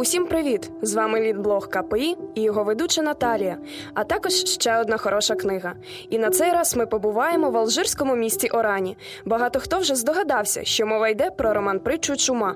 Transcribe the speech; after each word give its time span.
Усім 0.00 0.26
привіт! 0.26 0.70
З 0.82 0.94
вами 0.94 1.20
Лідблог 1.20 1.68
КПІ 1.68 2.16
і 2.34 2.42
його 2.42 2.64
ведуча 2.64 3.02
Наталія, 3.02 3.58
а 3.94 4.04
також 4.04 4.32
ще 4.32 4.80
одна 4.80 4.96
хороша 4.96 5.34
книга. 5.34 5.74
І 6.10 6.18
на 6.18 6.30
цей 6.30 6.52
раз 6.52 6.76
ми 6.76 6.86
побуваємо 6.86 7.50
в 7.50 7.56
алжирському 7.56 8.16
містіОрані. 8.16 8.96
Багато 9.24 9.60
хто 9.60 9.78
вже 9.78 9.94
здогадався, 9.94 10.64
що 10.64 10.86
мова 10.86 11.08
йде 11.08 11.30
про 11.30 11.54
роман 11.54 11.80
притчу 11.80 12.16
Чума 12.16 12.54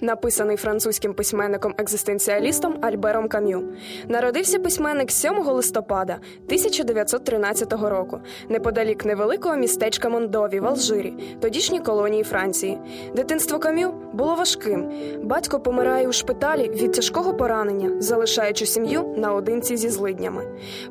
написаний 0.00 0.56
французьким 0.56 1.14
письменником-екзистенціалістом 1.14 2.78
Альбером 2.82 3.28
Кам'ю. 3.28 3.68
Народився 4.08 4.58
письменник 4.58 5.10
7 5.10 5.38
листопада 5.38 6.18
1913 6.46 7.72
року, 7.72 8.20
неподалік 8.48 9.04
невеликого 9.04 9.56
містечка 9.56 10.08
Мондові 10.08 10.60
в 10.60 10.66
Алжирі, 10.66 11.14
тодішній 11.40 11.80
колонії 11.80 12.22
Франції. 12.22 12.78
Дитинство 13.16 13.58
Кам'ю 13.58 13.94
було 14.18 14.34
важким. 14.34 14.88
Батько 15.22 15.60
помирає 15.60 16.08
у 16.08 16.12
шпиталі 16.12 16.70
від 16.70 16.92
тяжкого 16.92 17.34
поранення, 17.34 17.90
залишаючи 18.00 18.66
сім'ю 18.66 19.14
наодинці 19.16 19.76
зі 19.76 19.88
злиднями. 19.88 20.44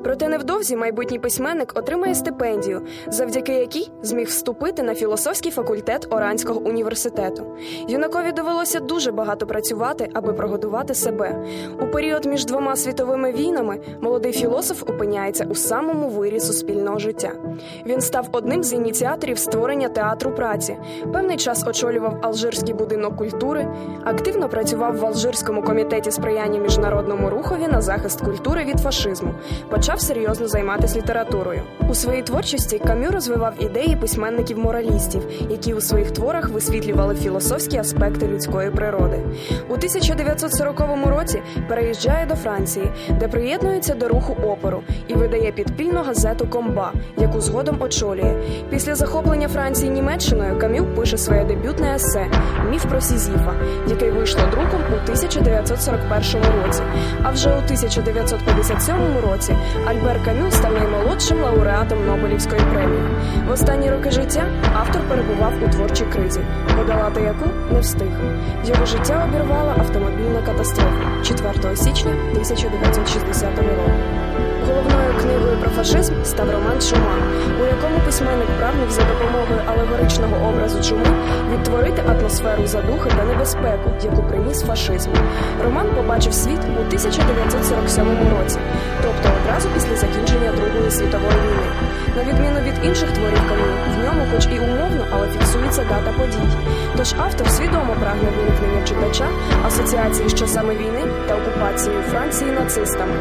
Проте 0.04 0.28
невдовзі 0.28 0.76
майбутній 0.76 1.18
письменник 1.18 1.72
отримає 1.78 2.14
стипендію, 2.14 2.82
завдяки 3.08 3.52
якій 3.52 3.90
зміг 4.02 4.26
вступити 4.26 4.82
на 4.82 4.94
філософський 4.94 5.52
факультет 5.52 6.06
Оранського 6.10 6.60
університету. 6.60 7.46
Юнакові 7.88 8.32
довелося 8.32 8.80
дуже 8.80 9.12
багато 9.12 9.46
працювати, 9.46 10.10
аби 10.14 10.32
прогодувати 10.32 10.94
себе. 10.94 11.44
У 11.82 11.86
період 11.86 12.24
між 12.24 12.44
двома 12.44 12.76
світовими 12.76 13.32
війнами 13.32 13.80
молодий 14.00 14.32
філософ 14.32 14.82
опиняється 14.82 15.46
у 15.50 15.54
самому 15.54 16.08
вирі 16.08 16.40
суспільного 16.40 16.98
життя. 16.98 17.32
Він 17.86 18.00
став 18.00 18.28
одним 18.32 18.64
з 18.64 18.72
ініціаторів 18.72 19.38
створення 19.38 19.88
театру 19.88 20.30
праці. 20.30 20.76
Певний 21.12 21.36
час 21.36 21.66
очолював 21.66 22.18
Алжирський 22.22 22.74
будинок 22.74 23.17
культури, 23.18 23.66
активно 24.04 24.48
працював 24.48 24.96
в 24.96 25.06
Алжирському 25.06 25.62
комітеті 25.62 26.10
сприяння 26.10 26.60
міжнародному 26.60 27.30
рухові 27.30 27.68
на 27.68 27.80
захист 27.80 28.20
культури 28.20 28.64
від 28.64 28.80
фашизму. 28.80 29.34
Почав 29.70 30.00
серйозно 30.00 30.48
займатися 30.48 30.98
літературою. 30.98 31.62
У 31.88 31.94
своїй 31.94 32.22
творчості 32.22 32.78
Кам'ю 32.78 33.10
розвивав 33.10 33.54
ідеї 33.58 33.96
письменників-моралістів, 33.96 35.22
які 35.50 35.74
у 35.74 35.80
своїх 35.80 36.10
творах 36.10 36.48
висвітлювали 36.48 37.14
філософські 37.14 37.76
аспекти 37.76 38.28
людської 38.28 38.70
природи. 38.70 39.18
У 39.68 39.72
1940 39.72 40.80
році 41.06 41.42
переїжджає 41.68 42.26
до 42.26 42.34
Франції, 42.34 42.90
де 43.20 43.28
приєднується 43.28 43.94
до 43.94 44.08
руху 44.08 44.36
опору 44.46 44.82
і 45.08 45.14
видає 45.14 45.52
підпільну 45.52 46.02
газету 46.02 46.46
Комба, 46.50 46.92
яку 47.16 47.40
згодом 47.40 47.82
очолює. 47.82 48.34
Після 48.70 48.94
захоплення 48.94 49.48
Франції 49.48 49.90
Німеччиною 49.90 50.58
Камю 50.58 50.86
пише 50.96 51.18
своє 51.18 51.44
дебютне 51.44 51.94
есе 51.94 52.26
Міф 52.70 52.84
про 52.84 53.00
Сізіфа, 53.08 53.52
яке 53.86 54.10
вийшло 54.10 54.40
друком 54.50 54.80
у 54.92 54.94
1941 54.94 56.42
році. 56.64 56.82
А 57.22 57.30
вже 57.30 57.48
у 57.48 57.58
1957 57.58 58.96
році 59.30 59.56
Альбер 59.86 60.24
Камю 60.24 60.50
став 60.50 60.72
наймолодшим 60.72 61.42
лауреатом 61.42 62.06
Нобелівської 62.06 62.60
премії. 62.72 63.02
В 63.48 63.50
останні 63.50 63.90
роки 63.90 64.10
життя 64.10 64.44
автор 64.74 65.02
перебував 65.08 65.52
у 65.66 65.68
творчій 65.68 66.04
кризі, 66.04 66.40
подолати 66.76 67.20
яку 67.20 67.50
не 67.72 67.80
встиг. 67.80 68.12
Його 68.64 68.86
життя 68.86 69.28
обірвала 69.28 69.74
автомобільна 69.78 70.42
катастрофа 70.46 71.07
4 71.28 71.76
січня 71.76 72.12
1960 72.32 73.58
року. 73.58 73.90
Головною 74.66 75.12
книгою 75.20 75.56
про 75.60 75.70
фашизм 75.70 76.14
став 76.24 76.50
роман 76.50 76.80
Чума, 76.80 77.16
у 77.60 77.64
якому 77.64 77.98
письменник 78.06 78.48
прагнув 78.58 78.90
за 78.90 79.00
допомогою 79.00 79.60
алегоричного 79.66 80.48
образу 80.48 80.82
чуми 80.88 81.06
відтворити 81.52 82.02
атмосферу 82.02 82.66
задухи 82.66 83.10
та 83.10 83.24
небезпеку, 83.24 83.90
яку 84.04 84.22
приніс 84.22 84.62
фашизм. 84.62 85.10
Роман 85.64 85.86
побачив 85.96 86.34
світ 86.34 86.60
у 86.78 86.80
1947 86.86 88.06
році, 88.38 88.58
тобто 89.02 89.28
одразу 89.42 89.68
після 89.74 89.96
закінчення 89.96 90.52
Другої 90.52 90.90
світової 90.90 91.38
війни. 91.44 91.68
На 92.16 92.22
відміну 92.24 92.60
від 92.60 92.86
інших 92.86 93.10
творів 93.10 93.42
Кам'ю, 93.48 93.87
в 94.24 94.34
хоч 94.34 94.46
і 94.46 94.58
умовно, 94.58 95.06
але 95.10 95.28
фіксується 95.28 95.84
дата 95.84 96.12
подій. 96.18 96.48
Тож 96.96 97.14
автор 97.18 97.50
свідомо 97.50 97.96
прагне 98.00 98.28
виникнення 98.36 98.86
читача 98.86 99.28
асоціації 99.66 100.28
з 100.28 100.34
часами 100.34 100.74
війни 100.74 101.02
та 101.28 101.36
окупацією 101.36 102.02
Франції 102.02 102.50
нацистами. 102.50 103.14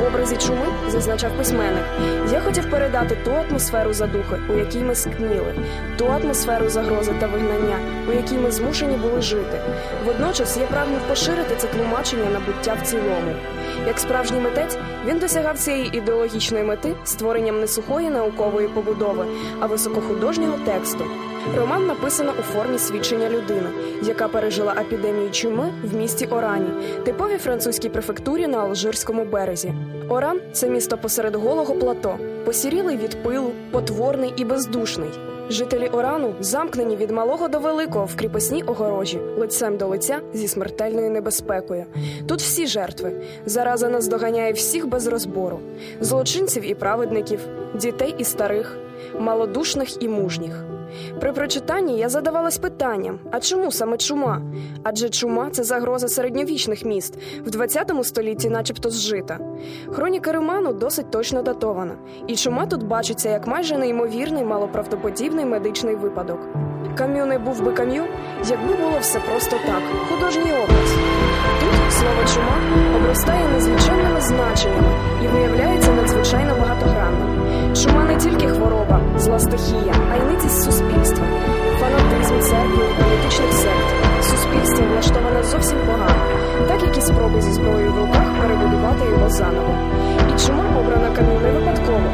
В 0.00 0.06
образі 0.06 0.36
чуми 0.36 0.66
зазначав 0.88 1.32
письменник. 1.32 1.84
Я 2.32 2.40
хотів 2.40 2.70
передати 2.70 3.16
ту 3.24 3.30
атмосферу 3.30 3.92
задухи, 3.92 4.36
у 4.48 4.58
якій 4.58 4.78
ми 4.78 4.94
скніли, 4.94 5.54
ту 5.96 6.06
атмосферу 6.06 6.68
загрози 6.68 7.12
та 7.20 7.26
вигнання, 7.26 7.78
у 8.08 8.12
якій 8.12 8.34
ми 8.34 8.50
змушені 8.50 8.96
були 8.96 9.22
жити. 9.22 9.60
Водночас 10.06 10.56
я 10.56 10.66
прагнув 10.66 11.00
поширити 11.08 11.54
це 11.56 11.66
тлумачення 11.66 12.30
на 12.30 12.40
буття 12.40 12.76
в 12.82 12.86
цілому. 12.86 13.34
Як 13.86 13.98
справжній 13.98 14.40
митець, 14.40 14.76
він 15.06 15.18
досягав 15.18 15.58
цієї 15.58 15.96
ідеологічної 15.96 16.64
мети 16.64 16.94
створенням 17.04 17.60
не 17.60 17.66
сухої 17.66 18.10
наукової 18.10 18.68
побудови, 18.68 19.24
а 19.60 19.66
високохудожнього 20.40 20.58
тексту. 20.64 21.04
Роман 21.56 21.86
написано 21.86 22.32
у 22.40 22.42
формі 22.42 22.78
свідчення 22.78 23.30
людини, 23.30 23.70
яка 24.02 24.28
пережила 24.28 24.74
епідемію 24.80 25.30
чуми 25.30 25.72
в 25.84 25.96
містіОрані, 25.96 26.70
типовій 27.04 27.38
французькій 27.38 27.88
префектурі 27.88 28.46
на 28.46 28.58
Алжирському 28.58 29.24
березі. 29.24 29.74
Оран 30.08 30.40
це 30.52 30.70
місто 30.70 30.98
посеред 30.98 31.34
голого 31.34 31.74
плато, 31.74 32.18
посірілий 32.44 32.96
від 32.96 33.22
пилу, 33.22 33.52
потворний 33.70 34.32
і 34.36 34.44
бездушний. 34.44 35.10
Жителі 35.50 35.88
Орану 35.88 36.34
замкнені 36.40 36.96
від 36.96 37.10
малого 37.10 37.48
до 37.48 37.58
великого 37.58 38.04
в 38.04 38.16
кріпосній 38.16 38.62
огорожі, 38.62 39.18
лицем 39.38 39.76
до 39.76 39.86
лиця 39.86 40.20
зі 40.34 40.48
смертельною 40.48 41.10
небезпекою. 41.10 41.84
Тут 42.26 42.40
всі 42.40 42.66
жертви. 42.66 43.12
Зараза 43.46 43.88
наздоганяє 43.88 44.52
всіх 44.52 44.88
без 44.88 45.06
розбору: 45.06 45.60
злочинців 46.00 46.70
і 46.70 46.74
праведників, 46.74 47.40
дітей 47.74 48.14
і 48.18 48.24
старих, 48.24 48.78
малодушних 49.18 50.02
і 50.02 50.08
мужніх. 50.08 50.64
При 51.20 51.32
прочитанні 51.32 51.98
я 51.98 52.08
задавалась 52.08 52.58
питанням: 52.58 53.18
а 53.30 53.40
чому 53.40 53.72
саме 53.72 53.96
чума? 53.96 54.42
Адже 54.82 55.08
чума 55.08 55.50
це 55.50 55.62
загроза 55.62 56.08
середньовічних 56.08 56.84
міст 56.84 57.14
в 57.46 57.50
20 57.50 57.92
столітті, 58.02 58.50
начебто 58.50 58.90
зжита. 58.90 59.38
Хроніка 59.92 60.32
Роману 60.32 60.72
досить 60.72 61.10
точно 61.10 61.42
датована, 61.42 61.94
і 62.26 62.36
чума 62.36 62.66
тут 62.66 62.82
бачиться 62.82 63.30
як 63.30 63.46
майже 63.46 63.78
неймовірний, 63.78 64.44
малоправдоподібний 64.44 65.44
медичний 65.44 65.94
випадок. 65.94 66.40
Кам'ю 66.94 67.26
не 67.26 67.38
був 67.38 67.62
би 67.62 67.72
кам'ю, 67.72 68.04
якби 68.48 68.74
було 68.74 68.98
все 69.00 69.20
просто 69.20 69.56
так, 69.66 69.82
художній 70.08 70.52
образ. 70.52 70.94
Тут 71.60 71.92
слово 71.92 72.24
чума 72.34 72.56
обростає 72.96 73.48
незвичайними 73.48 73.99
значеннями 74.30 74.92
і 75.24 75.26
виявляється 75.26 75.90
надзвичайно 75.92 76.52
багатогранно. 76.60 77.24
Чума 77.74 78.04
не 78.04 78.16
тільки 78.16 78.46
хвороба, 78.48 79.00
зла 79.16 79.38
стихія, 79.38 79.94
а 80.12 80.16
й 80.16 80.22
ницість 80.32 80.62
суспільства, 80.64 81.24
фанатизм 81.80 82.40
церкви 82.40 82.84
політичних 82.98 83.52
сект. 83.52 83.90
Суспільство 84.22 84.84
влаштоване 84.92 85.42
зовсім 85.42 85.78
погано, 85.86 86.24
так 86.68 86.82
як 86.82 86.98
і 86.98 87.00
спроби 87.00 87.40
зі 87.40 87.52
зброєю 87.52 87.92
в 87.92 87.98
руках 87.98 88.26
перебудувати 88.40 89.04
його 89.10 89.28
заново. 89.30 89.74
І 90.30 90.46
чума 90.46 90.64
обрана 90.80 91.10
камінь 91.16 91.42
не 91.42 91.50
випадково, 91.50 92.08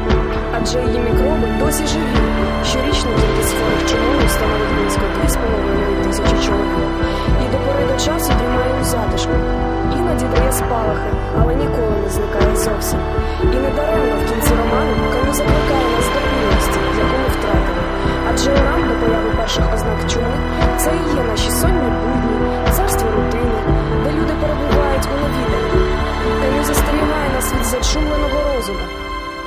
адже 0.56 0.78
її 0.78 0.98
мікроби 0.98 1.46
досі 1.58 1.86
живі. 1.86 2.16
Щорічно 2.64 3.10
кількість 3.20 3.54
хворих 3.56 3.82
чумою 3.90 4.28
становить 4.28 4.74
близько 4.76 5.02
2,5 5.22 6.06
тисячі 6.06 6.46
чоловік. 6.46 6.86
І 7.42 7.52
до 7.52 7.58
пори 7.64 7.84
до 7.92 8.04
часу 8.04 8.32
тримає 8.38 8.72
у 8.80 8.84
затишку. 8.84 9.32
Іноді 9.98 10.24
дає 10.36 10.52
спалахи, 10.52 11.10
але 11.40 11.54
ніколи 11.54 11.75
не 12.06 12.12
зникає 12.12 12.56
зовсім. 12.56 12.98
І 13.42 13.56
недаремно 13.56 14.16
в 14.16 14.30
кінці 14.30 14.50
роману 14.50 14.92
Кам'ю 15.12 15.34
закликає 15.34 15.86
нас 15.96 16.06
до 16.14 16.20
пильності, 16.28 16.80
яку 16.98 17.16
ми 17.22 17.28
втратили. 17.28 17.82
Адже 18.30 18.50
уран 18.50 18.88
до 18.88 19.06
появи 19.06 19.30
перших 19.36 19.74
ознак 19.74 20.10
чуми 20.10 20.38
це 20.78 20.90
і 20.90 21.16
є 21.16 21.22
наші 21.22 21.50
сонні 21.50 21.90
будні, 22.02 22.36
царство 22.76 23.10
рутини, 23.10 23.60
де 24.04 24.10
люди 24.12 24.34
перебувають 24.40 25.08
у 25.12 25.16
невіданні. 25.22 25.88
Кам'ю 26.42 26.64
застерігає 26.64 27.28
нас 27.34 27.52
від 27.52 27.64
зачумленого 27.64 28.54
розуму, 28.54 28.86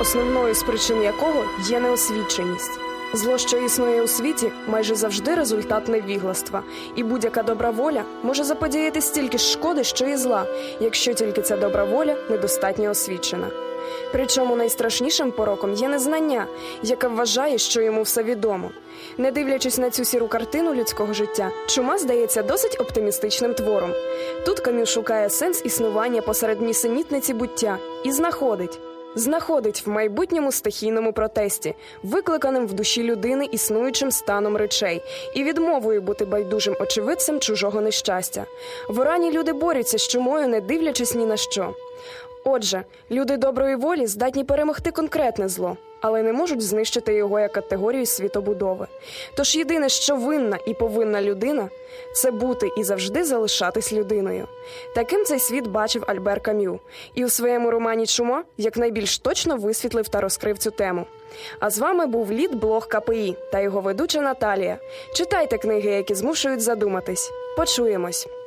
основною 0.00 0.54
з 0.54 0.62
причин 0.62 1.02
якого 1.02 1.44
є 1.58 1.80
неосвіченість. 1.80 2.89
Зло, 3.12 3.38
що 3.38 3.58
існує 3.58 4.02
у 4.02 4.08
світі, 4.08 4.52
майже 4.66 4.94
завжди 4.94 5.34
результат 5.34 5.88
невігластва, 5.88 6.62
і 6.96 7.02
будь-яка 7.02 7.42
добра 7.42 7.70
воля 7.70 8.04
може 8.22 8.44
заподіяти 8.44 9.00
стільки 9.00 9.38
ж 9.38 9.52
шкоди, 9.52 9.84
що 9.84 10.06
і 10.06 10.16
зла, 10.16 10.46
якщо 10.80 11.14
тільки 11.14 11.42
ця 11.42 11.56
добра 11.56 11.84
воля 11.84 12.16
недостатньо 12.30 12.90
освічена. 12.90 13.46
Причому 14.12 14.56
найстрашнішим 14.56 15.30
пороком 15.30 15.74
є 15.74 15.88
незнання, 15.88 16.46
яке 16.82 17.08
вважає, 17.08 17.58
що 17.58 17.80
йому 17.80 18.02
все 18.02 18.22
відомо. 18.22 18.70
Не 19.18 19.30
дивлячись 19.30 19.78
на 19.78 19.90
цю 19.90 20.04
сіру 20.04 20.28
картину 20.28 20.74
людського 20.74 21.12
життя, 21.12 21.50
чума 21.66 21.98
здається 21.98 22.42
досить 22.42 22.80
оптимістичним 22.80 23.54
твором. 23.54 23.90
Тут 24.46 24.60
Кам'ю 24.60 24.86
шукає 24.86 25.30
сенс 25.30 25.62
існування 25.64 26.22
посеред 26.22 26.60
нісенітниці 26.60 27.34
буття 27.34 27.78
і 28.04 28.12
знаходить. 28.12 28.80
Знаходить 29.14 29.86
в 29.86 29.90
майбутньому 29.90 30.52
стихійному 30.52 31.12
протесті, 31.12 31.74
викликаним 32.02 32.66
в 32.66 32.72
душі 32.72 33.02
людини 33.02 33.48
існуючим 33.52 34.10
станом 34.10 34.56
речей 34.56 35.02
і 35.34 35.44
відмовою 35.44 36.02
бути 36.02 36.24
байдужим 36.24 36.76
очевидцем 36.80 37.40
чужого 37.40 37.80
нещастя. 37.80 38.46
В 38.88 39.00
Орані 39.00 39.30
люди 39.30 39.52
борються 39.52 39.98
з 39.98 40.08
чумою, 40.08 40.48
не 40.48 40.60
дивлячись 40.60 41.14
ні 41.14 41.26
на 41.26 41.36
що. 41.36 41.74
Отже, 42.44 42.84
люди 43.10 43.36
доброї 43.36 43.76
волі 43.76 44.06
здатні 44.06 44.44
перемогти 44.44 44.90
конкретне 44.90 45.48
зло, 45.48 45.76
але 46.00 46.22
не 46.22 46.32
можуть 46.32 46.62
знищити 46.62 47.14
його 47.14 47.40
як 47.40 47.52
категорію 47.52 48.06
світобудови. 48.06 48.86
Тож 49.36 49.56
єдине, 49.56 49.88
що 49.88 50.16
винна 50.16 50.58
і 50.66 50.74
повинна 50.74 51.22
людина, 51.22 51.68
це 52.14 52.30
бути 52.30 52.70
і 52.76 52.84
завжди 52.84 53.24
залишатись 53.24 53.92
людиною. 53.92 54.48
Таким 54.94 55.24
цей 55.24 55.38
світ 55.38 55.66
бачив 55.66 56.04
Альбер 56.06 56.40
Кам'ю, 56.40 56.80
і 57.14 57.24
у 57.24 57.28
своєму 57.28 57.70
романі 57.70 58.06
Чума 58.06 58.44
якнайбільш 58.58 59.18
точно 59.18 59.56
висвітлив 59.56 60.08
та 60.08 60.20
розкрив 60.20 60.58
цю 60.58 60.70
тему. 60.70 61.06
А 61.60 61.70
з 61.70 61.78
вами 61.78 62.06
був 62.06 62.32
лід 62.32 62.54
блог 62.54 62.88
КПІ 62.88 63.36
та 63.52 63.60
його 63.60 63.80
ведуча 63.80 64.20
Наталія. 64.20 64.78
Читайте 65.14 65.58
книги, 65.58 65.90
які 65.90 66.14
змушують 66.14 66.60
задуматись. 66.60 67.30
Почуємось. 67.56 68.39